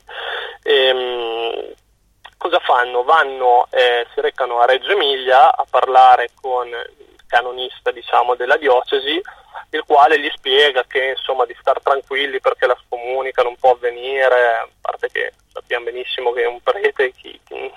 E, 0.63 0.75
ehm, 0.75 1.73
cosa 2.37 2.61
fanno? 2.61 3.03
Vanno, 3.03 3.67
eh, 3.71 4.07
si 4.15 4.21
recano 4.21 4.61
a 4.61 4.67
Reggio 4.67 4.93
Emilia 4.93 5.53
a 5.53 5.67
parlare 5.69 6.31
con 6.41 6.69
il 6.69 7.27
canonista 7.27 7.91
diciamo, 7.91 8.37
della 8.37 8.57
diocesi 8.57 9.21
il 9.71 9.85
quale 9.87 10.21
gli 10.21 10.31
spiega 10.35 10.85
che 10.85 11.15
insomma 11.17 11.45
di 11.47 11.57
star 11.61 11.81
tranquilli 11.81 12.41
perché 12.41 12.67
la 12.67 12.79
scomunica 12.87 13.43
non 13.43 13.57
può 13.57 13.73
avvenire, 13.73 14.57
a 14.57 14.69
parte 14.81 15.09
che 15.11 15.33
sappiamo 15.71 15.85
benissimo 15.85 16.33
che 16.33 16.45
un 16.45 16.61
prete 16.61 17.13
chi, 17.13 17.39
chi 17.47 17.73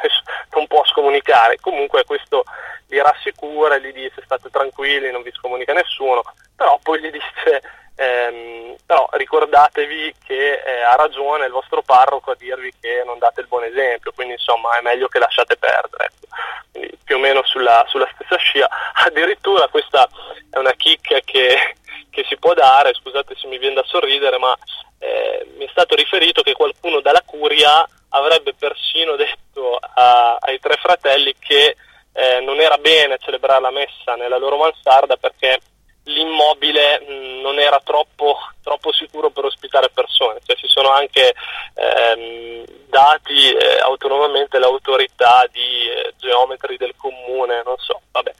non 0.54 0.68
può 0.68 0.84
scomunicare, 0.86 1.60
comunque 1.62 2.04
questo 2.06 2.44
li 2.88 3.00
rassicura, 3.00 3.78
gli 3.78 3.94
dice 3.94 4.22
state 4.26 4.50
tranquilli, 4.50 5.12
non 5.12 5.22
vi 5.22 5.32
scomunica 5.32 5.74
nessuno, 5.74 6.24
però 6.56 6.80
poi 6.82 7.00
gli 7.00 7.12
dice 7.12 7.62
ehm, 7.96 8.76
però 8.88 9.08
ricordatevi 9.12 10.16
che 10.26 10.54
eh, 10.54 10.82
ha 10.82 10.96
ragione 10.96 11.46
il 11.46 11.52
vostro 11.52 11.84
parroco 11.84 12.32
a 12.32 12.36
dirvi 12.36 12.74
che 12.82 13.04
non 13.06 13.20
date 13.20 13.42
il 13.42 13.48
buon 13.48 13.64
esempio, 13.64 14.12
quindi 14.12 14.34
insomma 14.34 14.76
è 14.80 14.82
meglio 14.82 15.08
che 15.08 15.20
lasciate 15.20 15.56
perdere. 15.56 16.06
Ecco. 16.06 16.36
Quindi, 16.72 16.98
più 17.04 17.18
o 17.18 17.20
meno 17.20 17.44
sulla, 17.46 17.86
sulla 17.88 18.10
stessa 18.16 18.38
scia, 18.38 18.68
addirittura 19.06 19.68
questa 19.68 20.10
è 20.50 20.58
una 20.58 20.74
chicca 20.74 21.20
che 21.20 21.76
che 22.14 22.24
si 22.28 22.38
può 22.38 22.54
dare, 22.54 22.94
scusate 22.94 23.34
se 23.36 23.48
mi 23.48 23.58
viene 23.58 23.74
da 23.74 23.84
sorridere, 23.86 24.38
ma 24.38 24.56
eh, 25.04 25.46
mi 25.58 25.66
è 25.66 25.70
stato 25.70 25.96
riferito 25.96 26.42
che 26.42 26.54
qualcuno 26.54 27.02
dalla 27.02 27.24
curia 27.26 27.86
avrebbe 28.10 28.54
persino 28.54 29.16
detto 29.16 29.78
a, 29.78 30.38
ai 30.40 30.60
tre 30.60 30.78
fratelli 30.78 31.36
che 31.38 31.76
eh, 32.14 32.40
non 32.42 32.60
era 32.60 32.78
bene 32.78 33.18
celebrare 33.20 33.62
la 33.62 33.72
messa 33.72 34.16
nella 34.16 34.38
loro 34.38 34.56
mansarda 34.58 35.18
perché 35.18 35.60
l'immobile 36.06 37.00
mh, 37.00 37.42
non 37.42 37.60
era 37.60 37.82
troppo, 37.84 38.38
troppo, 38.62 38.92
sicuro 38.92 39.30
per 39.30 39.46
ospitare 39.46 39.90
persone, 39.90 40.40
cioè 40.46 40.56
si 40.58 40.68
sono 40.68 40.90
anche 40.92 41.34
ehm, 41.76 42.66
dati 42.88 43.54
eh, 43.54 43.80
autonomamente 43.82 44.60
l'autorità 44.60 45.46
di 45.52 45.88
eh, 45.90 46.14
geometri 46.18 46.78
del 46.78 46.94
comune, 46.98 47.62
non 47.64 47.78
so, 47.78 48.02
vabbè. 48.12 48.34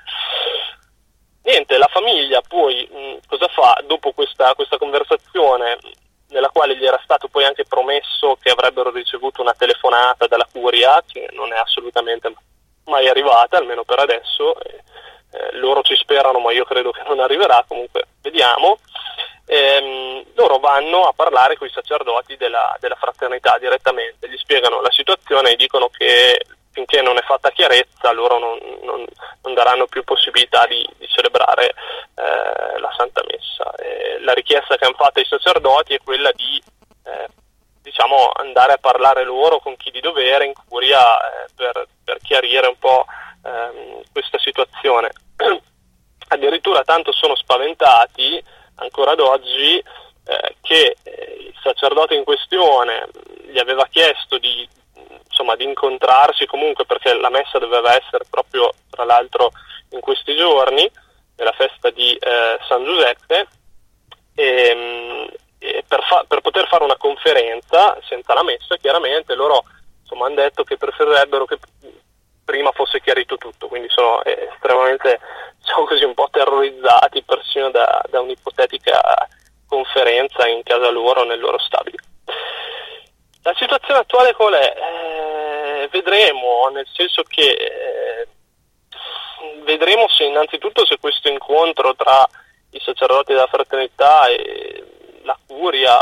Niente, 1.44 1.78
la 1.78 1.90
famiglia 1.92 2.42
poi 2.42 2.88
mh, 2.90 3.28
cosa 3.28 3.48
fa 3.48 3.82
dopo 3.86 4.12
questa, 4.12 4.54
questa 4.56 4.78
conversazione 4.78 5.78
nella 6.34 6.50
quale 6.50 6.76
gli 6.76 6.86
era 6.86 7.00
stato 7.04 7.28
poi 7.28 7.46
anche 7.46 7.64
promesso 7.64 8.38
che 8.42 8.50
avrebbero 8.50 8.92
ricevuto 8.92 9.42
una 9.42 9.54
telefonata 9.54 10.28
dalla 10.28 10.48
curia, 10.52 11.02
che 11.08 11.30
non 11.34 11.54
è 11.54 11.58
assolutamente 11.58 12.34
mai 12.86 13.08
arrivata, 13.08 13.58
almeno 13.58 13.84
per 13.84 14.00
adesso. 14.00 14.60
Eh, 14.60 14.82
eh, 15.34 15.58
loro 15.58 15.82
ci 15.82 15.96
sperano, 15.96 16.40
ma 16.40 16.52
io 16.52 16.64
credo 16.64 16.92
che 16.92 17.02
non 17.08 17.20
arriverà, 17.20 17.64
comunque 17.68 18.06
vediamo. 18.22 18.80
Ehm, 19.46 20.24
loro 20.36 20.58
vanno 20.60 21.04
a 21.04 21.14
parlare 21.14 21.58
con 21.58 21.68
i 21.68 21.72
sacerdoti 21.72 22.38
della, 22.38 22.76
della, 22.80 22.96
fraternità 22.96 23.58
direttamente, 23.60 24.30
gli 24.30 24.38
spiegano 24.38 24.80
la 24.82 24.92
situazione 24.92 25.52
e 25.52 25.56
dicono 25.56 25.83
che 25.98 26.46
finché 26.72 27.02
non 27.02 27.18
è 27.18 27.22
fatta 27.22 27.52
chiarezza 27.52 28.12
loro 28.12 28.40
non, 28.40 28.58
non, 28.82 29.06
non 29.44 29.54
daranno 29.54 29.86
più 29.86 30.04
possibilità 30.04 30.66
di, 30.66 30.86
di 30.98 31.08
celebrare 31.08 31.70
eh, 32.16 32.80
la 32.80 32.92
Santa 32.98 33.22
Messa. 33.30 33.74
E 33.76 34.20
la 34.22 34.34
richiesta 34.34 34.76
che 34.76 34.86
hanno 34.86 34.96
fatto 34.98 35.20
i 35.20 35.26
sacerdoti 35.26 35.94
è 35.94 36.00
quella 36.04 36.32
di 36.32 36.62
eh, 37.06 37.28
diciamo, 37.84 38.32
andare 38.34 38.74
a 38.74 38.78
parlare 38.78 39.24
loro 39.24 39.60
con 39.60 39.78
chi 39.78 39.92
di 39.92 40.00
dovere 40.00 40.46
in 40.46 40.54
curia 40.68 41.00
eh, 41.00 41.46
per, 41.56 41.88
per, 42.04 42.18
chiarire 42.24 42.68
un 42.68 42.80
po' 42.80 43.06
ehm, 43.44 44.02
questa 44.12 44.40
situazione. 44.40 45.12
Addirittura 46.30 46.84
tanto 46.84 47.12
sono 47.12 47.36
spaventati 47.36 48.44
ancora 48.76 49.12
ad 49.12 49.20
oggi 49.20 49.78
eh, 49.78 50.56
che 50.62 50.96
eh, 51.04 51.38
il 51.40 51.56
sacerdote 51.62 52.16
in 52.16 52.24
questione 52.24 53.08
gli 53.46 53.60
aveva 53.60 53.86
chiesto 53.92 54.23
di 55.56 55.64
incontrarsi 55.64 56.46
comunque 56.46 56.86
perché 56.86 57.14
la 57.14 57.30
messa 57.30 57.60
doveva 57.60 57.96
essere 57.96 58.26
proprio 58.30 58.74
tra 58.90 59.04
l'altro 59.04 59.52
in 59.90 60.00
questi 60.00 60.36
giorni, 60.36 60.90
nella 61.36 61.52
festa 61.52 61.90
di 61.90 62.16
eh, 62.16 62.60
San 62.68 62.84
Giuseppe, 62.84 63.48
e, 64.36 64.44
ehm, 64.44 65.28
e 65.60 65.84
per, 65.88 66.04
fa- 66.04 66.26
per, 66.28 66.42
poter 66.42 66.68
fare 66.68 66.84
una 66.84 66.98
conferenza 66.98 67.98
senza 68.08 68.34
la 68.34 68.44
messa 68.44 68.76
chiaramente 68.78 69.36
loro 69.36 69.64
insomma, 70.02 70.26
hanno 70.26 70.36
detto 70.36 70.64
che 70.64 70.78
preferirebbero 70.78 71.46
che 71.46 71.58
prima 72.44 72.72
fosse 72.72 73.00
chiarito 73.00 73.38
tutto, 73.38 73.68
quindi 73.68 73.88
sono 73.90 74.22
estremamente 74.24 75.20
diciamo 75.60 75.86
così, 75.86 76.04
un 76.04 76.14
po' 76.14 76.28
terrorizzati 76.30 77.24
persino 77.24 77.70
da, 77.72 78.04
da 78.10 78.20
un'ipotetica 78.20 79.02
conferenza 79.66 80.48
in 80.48 80.62
casa 80.64 80.90
loro, 80.90 81.24
nel 81.24 81.40
loro 81.40 81.58
stabile. 81.58 81.98
La 83.44 83.54
situazione 83.58 84.00
attuale 84.00 84.34
qual 84.34 84.54
è? 84.54 84.74
Eh, 84.78 85.33
vedremo, 85.94 86.70
nel 86.74 86.88
senso 86.92 87.22
che 87.22 87.52
eh, 87.52 88.28
vedremo 89.64 90.08
se 90.10 90.24
innanzitutto 90.24 90.86
se 90.86 90.98
questo 91.00 91.30
incontro 91.30 91.94
tra 91.96 92.28
i 92.72 92.80
sacerdoti 92.80 93.34
della 93.34 93.48
fraternità 93.48 94.26
e 94.26 94.84
la 95.22 95.38
curia, 95.46 95.96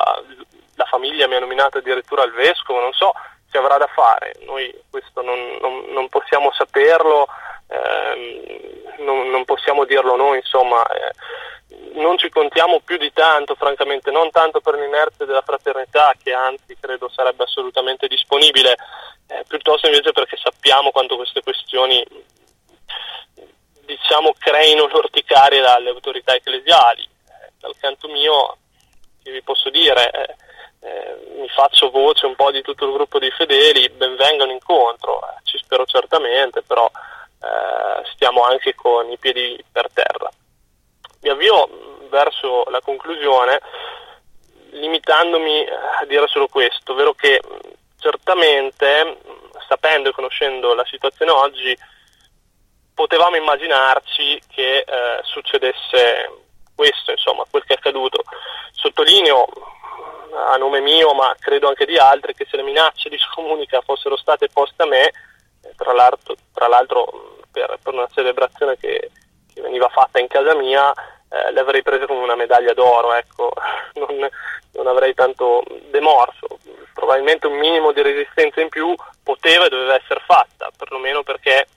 la 0.75 0.85
famiglia 0.85 1.27
mi 1.27 1.35
ha 1.35 1.39
nominato 1.39 1.79
addirittura 1.79 2.23
il 2.23 2.31
vescovo, 2.31 2.79
non 2.79 2.93
so 2.93 3.11
se 3.49 3.57
avrà 3.57 3.77
da 3.77 3.87
fare, 3.87 4.35
noi 4.45 4.73
questo 4.89 5.21
non, 5.21 5.57
non, 5.59 5.83
non 5.89 6.07
possiamo 6.07 6.53
saperlo, 6.53 7.27
ehm, 7.67 9.03
non, 9.03 9.29
non, 9.29 9.43
possiamo 9.43 9.83
dirlo 9.83 10.15
noi, 10.15 10.37
insomma. 10.37 10.81
Eh, 10.87 11.11
non 11.93 12.17
ci 12.17 12.29
contiamo 12.29 12.79
più 12.79 12.97
di 12.97 13.11
tanto, 13.11 13.55
francamente, 13.55 14.11
non 14.11 14.29
tanto 14.31 14.61
per 14.61 14.75
l'inerzia 14.75 15.25
della 15.25 15.41
fraternità, 15.41 16.13
che 16.21 16.33
anzi 16.33 16.77
credo 16.79 17.09
sarebbe 17.09 17.43
assolutamente 17.43 18.07
disponibile, 18.07 18.75
eh, 19.27 19.43
piuttosto 19.47 19.87
invece 19.87 20.11
perché 20.11 20.37
sappiamo 20.37 20.91
quanto 20.91 21.15
queste 21.15 21.41
questioni 21.41 22.05
diciamo 23.85 24.33
creino 24.37 24.87
l'orticaria 24.87 25.61
dalle 25.61 25.89
autorità 25.89 26.33
ecclesiali. 26.33 27.01
Eh, 27.01 27.51
dal 27.59 27.75
canto 27.79 28.07
mio, 28.07 28.57
che 29.21 29.31
vi 29.31 29.41
posso 29.41 29.69
dire, 29.69 30.09
eh, 30.11 30.35
eh, 30.81 31.17
mi 31.37 31.47
faccio 31.49 31.89
voce 31.89 32.25
un 32.25 32.35
po' 32.35 32.51
di 32.51 32.61
tutto 32.61 32.85
il 32.85 32.93
gruppo 32.93 33.19
dei 33.19 33.31
fedeli, 33.31 33.89
benvengano 33.89 34.51
incontro, 34.51 35.21
eh, 35.21 35.41
ci 35.43 35.57
spero 35.57 35.85
certamente, 35.85 36.61
però 36.61 36.89
eh, 36.89 38.05
stiamo 38.13 38.41
anche 38.41 38.73
con 38.75 39.09
i 39.11 39.17
piedi 39.17 39.63
per 39.71 39.89
terra. 39.93 40.29
Mi 41.21 41.29
avvio 41.29 42.07
verso 42.09 42.63
la 42.69 42.81
conclusione 42.81 43.61
limitandomi 44.71 45.65
a 45.67 46.05
dire 46.05 46.27
solo 46.27 46.47
questo, 46.47 46.93
ovvero 46.93 47.13
che 47.13 47.41
certamente, 47.99 49.17
sapendo 49.67 50.09
e 50.09 50.13
conoscendo 50.13 50.73
la 50.73 50.85
situazione 50.85 51.31
oggi, 51.31 51.77
potevamo 52.93 53.35
immaginarci 53.35 54.41
che 54.47 54.79
eh, 54.79 55.19
succedesse 55.23 56.29
questo, 56.75 57.11
insomma, 57.11 57.45
quel 57.49 57.63
che 57.65 57.73
è 57.73 57.77
accaduto. 57.77 58.23
Sottolineo 58.71 59.45
a 60.33 60.57
nome 60.57 60.79
mio, 60.79 61.13
ma 61.13 61.35
credo 61.39 61.67
anche 61.67 61.85
di 61.85 61.97
altri, 61.97 62.33
che 62.33 62.47
se 62.49 62.57
le 62.57 62.63
minacce 62.63 63.09
di 63.09 63.17
scomunica 63.17 63.81
fossero 63.81 64.17
state 64.17 64.49
poste 64.49 64.83
a 64.83 64.87
me, 64.87 65.07
eh, 65.07 65.73
tra 65.75 65.93
l'altro, 65.93 66.35
tra 66.53 66.67
l'altro 66.67 67.37
per, 67.51 67.77
per, 67.81 67.93
una 67.93 68.07
celebrazione 68.11 68.77
che, 68.77 69.11
che, 69.53 69.61
veniva 69.61 69.87
fatta 69.89 70.19
in 70.19 70.27
casa 70.27 70.55
mia, 70.55 70.91
eh, 71.29 71.51
le 71.51 71.59
avrei 71.59 71.81
come 71.83 72.21
una 72.21 72.35
medaglia 72.35 72.73
d'oro, 72.73 73.13
ecco, 73.13 73.53
non, 73.95 74.29
non 74.73 74.87
avrei 74.87 75.13
tanto 75.13 75.63
demorso. 75.89 76.59
Probabilmente 76.93 77.47
un 77.47 77.57
minimo 77.57 77.91
di 77.91 78.01
resistenza 78.01 78.61
in 78.61 78.69
più 78.69 78.93
poteva 79.23 79.65
e 79.65 79.69
doveva 79.69 79.95
essere 79.95 80.21
fatta, 80.25 80.69
perlomeno 80.77 81.23
perché 81.23 81.67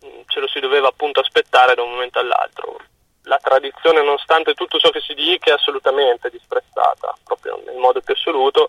mh, 0.00 0.20
ce 0.26 0.40
lo 0.40 0.48
si 0.48 0.60
doveva 0.60 0.88
appunto 0.88 1.20
aspettare 1.20 1.74
da 1.74 1.82
un 1.82 1.90
momento 1.90 2.18
all'altro 2.18 2.76
la 3.26 3.38
tradizione, 3.42 4.02
nonostante 4.02 4.54
tutto 4.54 4.78
ciò 4.78 4.90
che 4.90 5.00
si 5.00 5.14
dica, 5.14 5.50
è 5.50 5.54
assolutamente 5.54 6.30
disprezzata, 6.30 7.14
proprio 7.24 7.60
nel 7.64 7.76
modo 7.76 8.00
più 8.00 8.14
assoluto, 8.14 8.68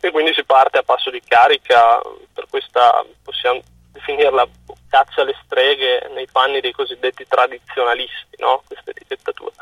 e 0.00 0.10
quindi 0.10 0.32
si 0.34 0.44
parte 0.44 0.78
a 0.78 0.82
passo 0.82 1.10
di 1.10 1.20
carica 1.26 2.00
per 2.32 2.46
questa, 2.48 3.04
possiamo 3.24 3.60
definirla, 3.98 4.46
caccia 4.88 5.22
alle 5.22 5.36
streghe 5.44 6.08
nei 6.14 6.26
panni 6.30 6.60
dei 6.60 6.72
cosiddetti 6.72 7.26
tradizionalisti, 7.26 8.36
no? 8.38 8.62
questa 8.66 8.90
etichettatura. 8.90 9.52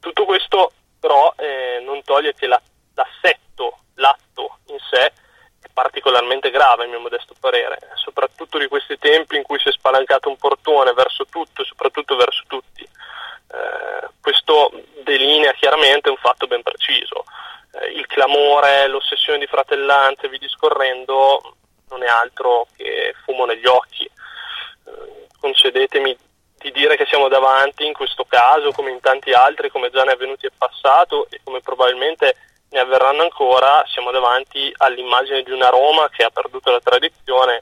Tutto 0.00 0.24
questo 0.24 0.72
però 0.98 1.34
eh, 1.36 1.82
non 1.84 2.02
toglie 2.04 2.32
che 2.34 2.46
la, 2.46 2.60
l'assetto, 2.94 3.78
l'atto 3.94 4.58
in 4.68 4.78
sé 4.90 5.12
è 5.60 5.68
particolarmente 5.72 6.50
grave, 6.50 6.84
a 6.84 6.86
mio 6.86 7.00
modesto 7.00 7.34
parere, 7.38 7.78
soprattutto 7.96 8.58
di 8.58 8.68
questi 8.68 8.96
tempi 8.98 9.36
in 9.36 9.42
cui 9.42 9.58
si 9.58 9.68
è 9.68 9.72
spalancato 9.72 10.28
un 10.28 10.36
portone 10.36 10.92
verso 10.92 11.26
tutto 11.26 11.62
e 11.62 11.64
soprattutto 11.64 12.16
verso 12.16 12.44
tutti 12.46 12.82
eh, 12.82 14.08
questo 14.20 14.70
delinea 15.02 15.52
chiaramente 15.52 16.08
un 16.08 16.16
fatto 16.16 16.46
ben 16.46 16.62
preciso. 16.62 17.24
Eh, 17.72 17.88
il 17.92 18.06
clamore, 18.06 18.86
l'ossessione 18.88 19.38
di 19.38 19.46
fratellanza, 19.46 20.28
vi 20.28 20.38
discorrendo, 20.38 21.56
non 21.92 22.02
è 22.02 22.08
altro 22.08 22.66
che 22.76 23.14
fumo 23.24 23.44
negli 23.44 23.66
occhi. 23.66 24.04
Eh, 24.04 25.26
concedetemi 25.38 26.16
di 26.56 26.72
dire 26.72 26.96
che 26.96 27.06
siamo 27.06 27.28
davanti 27.28 27.84
in 27.84 27.92
questo 27.92 28.24
caso, 28.24 28.72
come 28.72 28.90
in 28.90 29.00
tanti 29.00 29.32
altri, 29.32 29.70
come 29.70 29.90
già 29.90 30.02
ne 30.04 30.12
è 30.12 30.14
avvenuti 30.14 30.46
in 30.46 30.56
passato 30.56 31.26
e 31.28 31.40
come 31.44 31.60
probabilmente 31.60 32.36
ne 32.70 32.78
avverranno 32.78 33.22
ancora, 33.22 33.84
siamo 33.86 34.10
davanti 34.10 34.72
all'immagine 34.78 35.42
di 35.42 35.50
una 35.50 35.68
Roma 35.68 36.08
che 36.08 36.24
ha 36.24 36.30
perduto 36.30 36.70
la 36.70 36.80
tradizione 36.80 37.60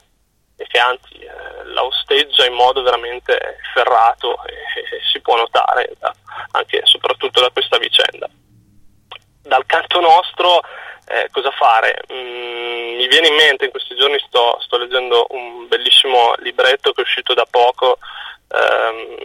e 0.57 0.67
che 0.67 0.79
anzi 0.79 1.15
eh, 1.15 1.65
la 1.65 1.83
osteggia 1.83 2.47
in 2.47 2.53
modo 2.53 2.83
veramente 2.83 3.59
ferrato 3.73 4.45
e, 4.45 4.53
e 4.53 5.01
si 5.11 5.21
può 5.21 5.35
notare 5.35 5.95
da, 5.99 6.15
anche 6.53 6.81
e 6.81 6.87
soprattutto 6.87 7.41
da 7.41 7.51
questa 7.51 7.79
vicenda. 7.79 8.29
Dal 9.43 9.65
canto 9.67 10.01
nostro 10.01 10.61
eh, 11.07 11.29
cosa 11.31 11.51
fare? 11.51 12.03
Mm, 12.13 12.97
mi 12.97 13.09
viene 13.09 13.29
in 13.29 13.35
mente, 13.35 13.65
in 13.65 13.71
questi 13.71 13.97
giorni 13.97 14.19
sto, 14.27 14.59
sto, 14.61 14.77
leggendo 14.77 15.27
un 15.31 15.67
bellissimo 15.69 16.35
libretto 16.39 16.93
che 16.93 17.01
è 17.01 17.05
uscito 17.05 17.35
da 17.35 17.47
poco, 17.51 17.99
ehm, 18.49 19.17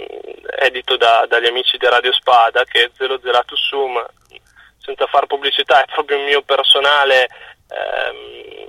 edito 0.59 0.97
da, 0.97 1.25
dagli 1.27 1.47
amici 1.47 1.77
di 1.77 1.85
Radio 1.87 2.11
Spada, 2.13 2.63
che 2.63 2.85
è 2.85 2.91
Zero 2.97 3.19
Zeratus 3.21 3.59
Sum, 3.67 4.03
senza 4.77 5.05
far 5.07 5.25
pubblicità, 5.25 5.83
è 5.83 5.91
proprio 5.93 6.17
il 6.17 6.23
mio 6.23 6.41
personale 6.41 7.27
ehm, 7.69 8.65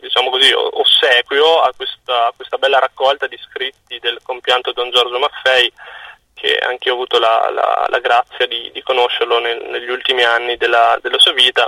diciamo 0.00 0.30
così, 0.30 0.52
ossequio 0.52 1.60
a 1.60 1.72
questa, 1.76 2.26
a 2.26 2.32
questa, 2.34 2.58
bella 2.58 2.78
raccolta 2.78 3.26
di 3.26 3.38
scritti 3.38 3.98
del 3.98 4.18
compianto 4.22 4.72
Don 4.72 4.90
Giorgio 4.90 5.18
Maffei, 5.18 5.70
che 6.36 6.58
anche 6.58 6.88
io 6.88 6.92
ho 6.92 6.96
avuto 6.96 7.18
la, 7.18 7.50
la, 7.50 7.86
la 7.88 7.98
grazia 7.98 8.46
di, 8.46 8.70
di 8.70 8.82
conoscerlo 8.82 9.40
nel, 9.40 9.64
negli 9.70 9.88
ultimi 9.88 10.22
anni 10.22 10.58
della, 10.58 10.98
della, 11.00 11.18
sua 11.18 11.32
vita, 11.32 11.66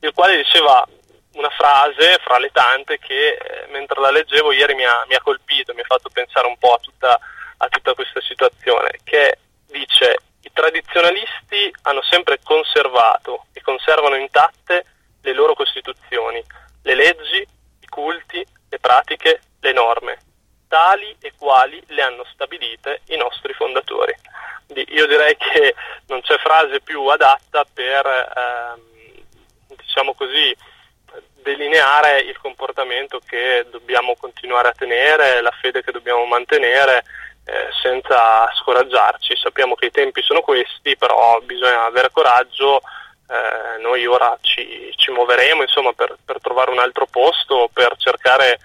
il 0.00 0.12
quale 0.14 0.36
diceva 0.36 0.86
una 1.32 1.50
frase 1.50 2.18
fra 2.22 2.38
le 2.38 2.50
tante 2.52 2.98
che 2.98 3.30
eh, 3.30 3.66
mentre 3.70 4.00
la 4.00 4.12
leggevo 4.12 4.52
ieri 4.52 4.74
mi 4.74 4.84
ha, 4.84 5.04
mi 5.08 5.14
ha, 5.14 5.20
colpito, 5.20 5.74
mi 5.74 5.80
ha 5.80 5.84
fatto 5.84 6.10
pensare 6.10 6.46
un 6.46 6.56
po' 6.58 6.74
a 6.74 6.78
tutta, 6.78 7.18
a 7.56 7.68
tutta 7.68 7.94
questa 7.94 8.20
situazione, 8.20 9.00
che 9.02 9.38
dice 9.66 10.16
i 10.42 10.50
tradizionalisti 10.52 11.74
hanno 11.82 12.02
sempre 12.02 12.38
conservato 12.44 13.46
e 13.52 13.60
conservano 13.62 14.14
intatte 14.14 14.84
le 15.22 15.32
loro 15.32 15.54
costituzioni, 15.54 16.40
le 16.82 16.94
leggi, 16.94 17.40
i 17.80 17.86
culti, 17.88 18.46
le 18.68 18.78
pratiche, 18.78 19.40
le 19.58 19.72
norme, 19.72 20.18
tali 20.68 21.16
e 21.20 21.32
quali 21.36 21.82
le 21.88 22.02
hanno 22.02 22.24
stabilite 22.32 23.00
i 23.06 23.16
nostri 23.16 23.52
fondatori. 23.54 24.14
Io 24.88 25.06
direi 25.06 25.36
che 25.36 25.74
non 26.06 26.20
c'è 26.20 26.36
frase 26.38 26.80
più 26.80 27.06
adatta 27.06 27.64
per, 27.72 28.06
ehm, 28.06 29.76
diciamo 29.76 30.14
così, 30.14 30.54
delineare 31.42 32.20
il 32.20 32.38
comportamento 32.38 33.20
che 33.26 33.66
dobbiamo 33.70 34.14
continuare 34.16 34.68
a 34.68 34.74
tenere, 34.76 35.40
la 35.40 35.52
fede 35.60 35.82
che 35.82 35.92
dobbiamo 35.92 36.24
mantenere 36.26 37.04
eh, 37.44 37.68
senza 37.82 38.50
scoraggiarci. 38.54 39.36
Sappiamo 39.36 39.74
che 39.74 39.86
i 39.86 39.90
tempi 39.90 40.22
sono 40.22 40.42
questi, 40.42 40.96
però 40.96 41.40
bisogna 41.40 41.84
avere 41.84 42.10
coraggio 42.10 42.80
eh, 43.30 43.80
noi 43.80 44.06
ora 44.06 44.36
ci, 44.40 44.92
ci 44.96 45.10
muoveremo 45.10 45.62
insomma, 45.62 45.92
per, 45.92 46.16
per, 46.24 46.40
trovare 46.40 46.70
un 46.70 46.78
altro 46.78 47.06
posto, 47.06 47.68
per 47.72 47.94
cercare 47.96 48.58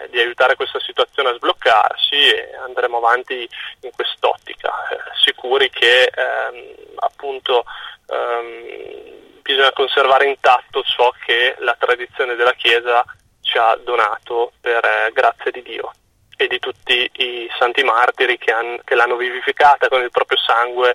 eh, 0.00 0.08
di 0.10 0.18
aiutare 0.18 0.56
questa 0.56 0.80
situazione 0.80 1.30
a 1.30 1.34
sbloccarsi 1.34 2.14
e 2.14 2.54
andremo 2.64 2.98
avanti 2.98 3.48
in 3.80 3.90
quest'ottica, 3.90 4.70
eh, 4.88 4.98
sicuri 5.24 5.70
che 5.70 6.10
ehm, 6.14 6.74
appunto 6.96 7.64
ehm, 8.06 9.40
bisogna 9.42 9.72
conservare 9.72 10.26
intatto 10.26 10.82
ciò 10.82 11.12
che 11.24 11.56
la 11.58 11.76
tradizione 11.78 12.34
della 12.34 12.52
Chiesa 12.52 13.04
ci 13.40 13.56
ha 13.56 13.76
donato 13.76 14.52
per 14.60 14.84
eh, 14.84 15.10
grazia 15.12 15.50
di 15.50 15.62
Dio 15.62 15.90
e 16.36 16.46
di 16.46 16.58
tutti 16.58 17.10
i 17.14 17.48
santi 17.58 17.82
martiri 17.82 18.38
che, 18.38 18.52
han, 18.52 18.78
che 18.84 18.94
l'hanno 18.94 19.16
vivificata 19.16 19.88
con 19.88 20.02
il 20.02 20.10
proprio 20.10 20.38
sangue 20.38 20.94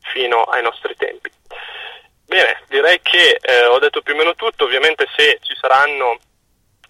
fino 0.00 0.44
ai 0.44 0.62
nostri 0.62 0.94
tempi. 0.96 1.30
Bene, 2.24 2.62
direi 2.68 3.00
che 3.02 3.38
eh, 3.40 3.66
ho 3.66 3.78
detto 3.78 4.02
più 4.02 4.14
o 4.14 4.16
meno 4.16 4.34
tutto, 4.34 4.64
ovviamente 4.64 5.06
se 5.16 5.38
ci 5.42 5.54
saranno 5.60 6.18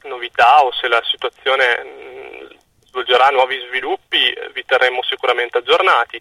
novità 0.09 0.65
o 0.65 0.73
se 0.73 0.89
la 0.89 1.01
situazione 1.05 1.85
mm, 1.85 2.47
svolgerà 2.87 3.29
nuovi 3.29 3.59
sviluppi 3.69 4.35
vi 4.53 4.65
terremo 4.65 5.03
sicuramente 5.03 5.59
aggiornati. 5.59 6.21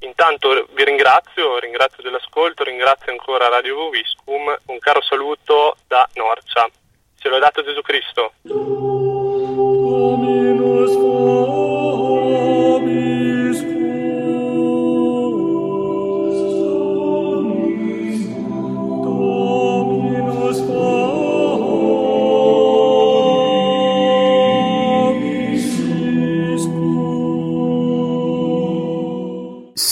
Intanto 0.00 0.66
vi 0.72 0.84
ringrazio, 0.84 1.58
ringrazio 1.58 2.02
dell'ascolto, 2.02 2.62
ringrazio 2.62 3.10
ancora 3.10 3.48
Radio 3.48 3.74
Voviscum, 3.74 4.56
un 4.66 4.78
caro 4.78 5.02
saluto 5.02 5.76
da 5.86 6.08
Norcia. 6.14 6.68
Se 7.20 7.28
l'ho 7.28 7.38
dato 7.38 7.64
Gesù 7.64 7.80
Cristo. 7.82 8.32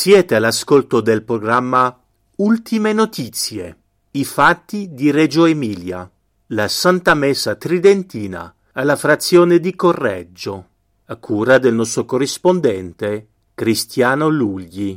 Siete 0.07 0.37
all'ascolto 0.37 1.01
del 1.01 1.25
programma 1.25 2.01
Ultime 2.37 2.92
Notizie, 2.92 3.77
i 4.12 4.25
fatti 4.25 4.95
di 4.95 5.11
Reggio 5.11 5.47
Emilia, 5.47 6.09
la 6.51 6.69
Santa 6.69 7.14
Messa 7.14 7.57
Tridentina 7.57 8.55
alla 8.75 8.95
frazione 8.95 9.59
di 9.59 9.75
Correggio, 9.75 10.69
a 11.07 11.16
cura 11.16 11.59
del 11.59 11.75
nostro 11.75 12.05
corrispondente 12.05 13.27
Cristiano 13.53 14.29
Lugli. 14.29 14.97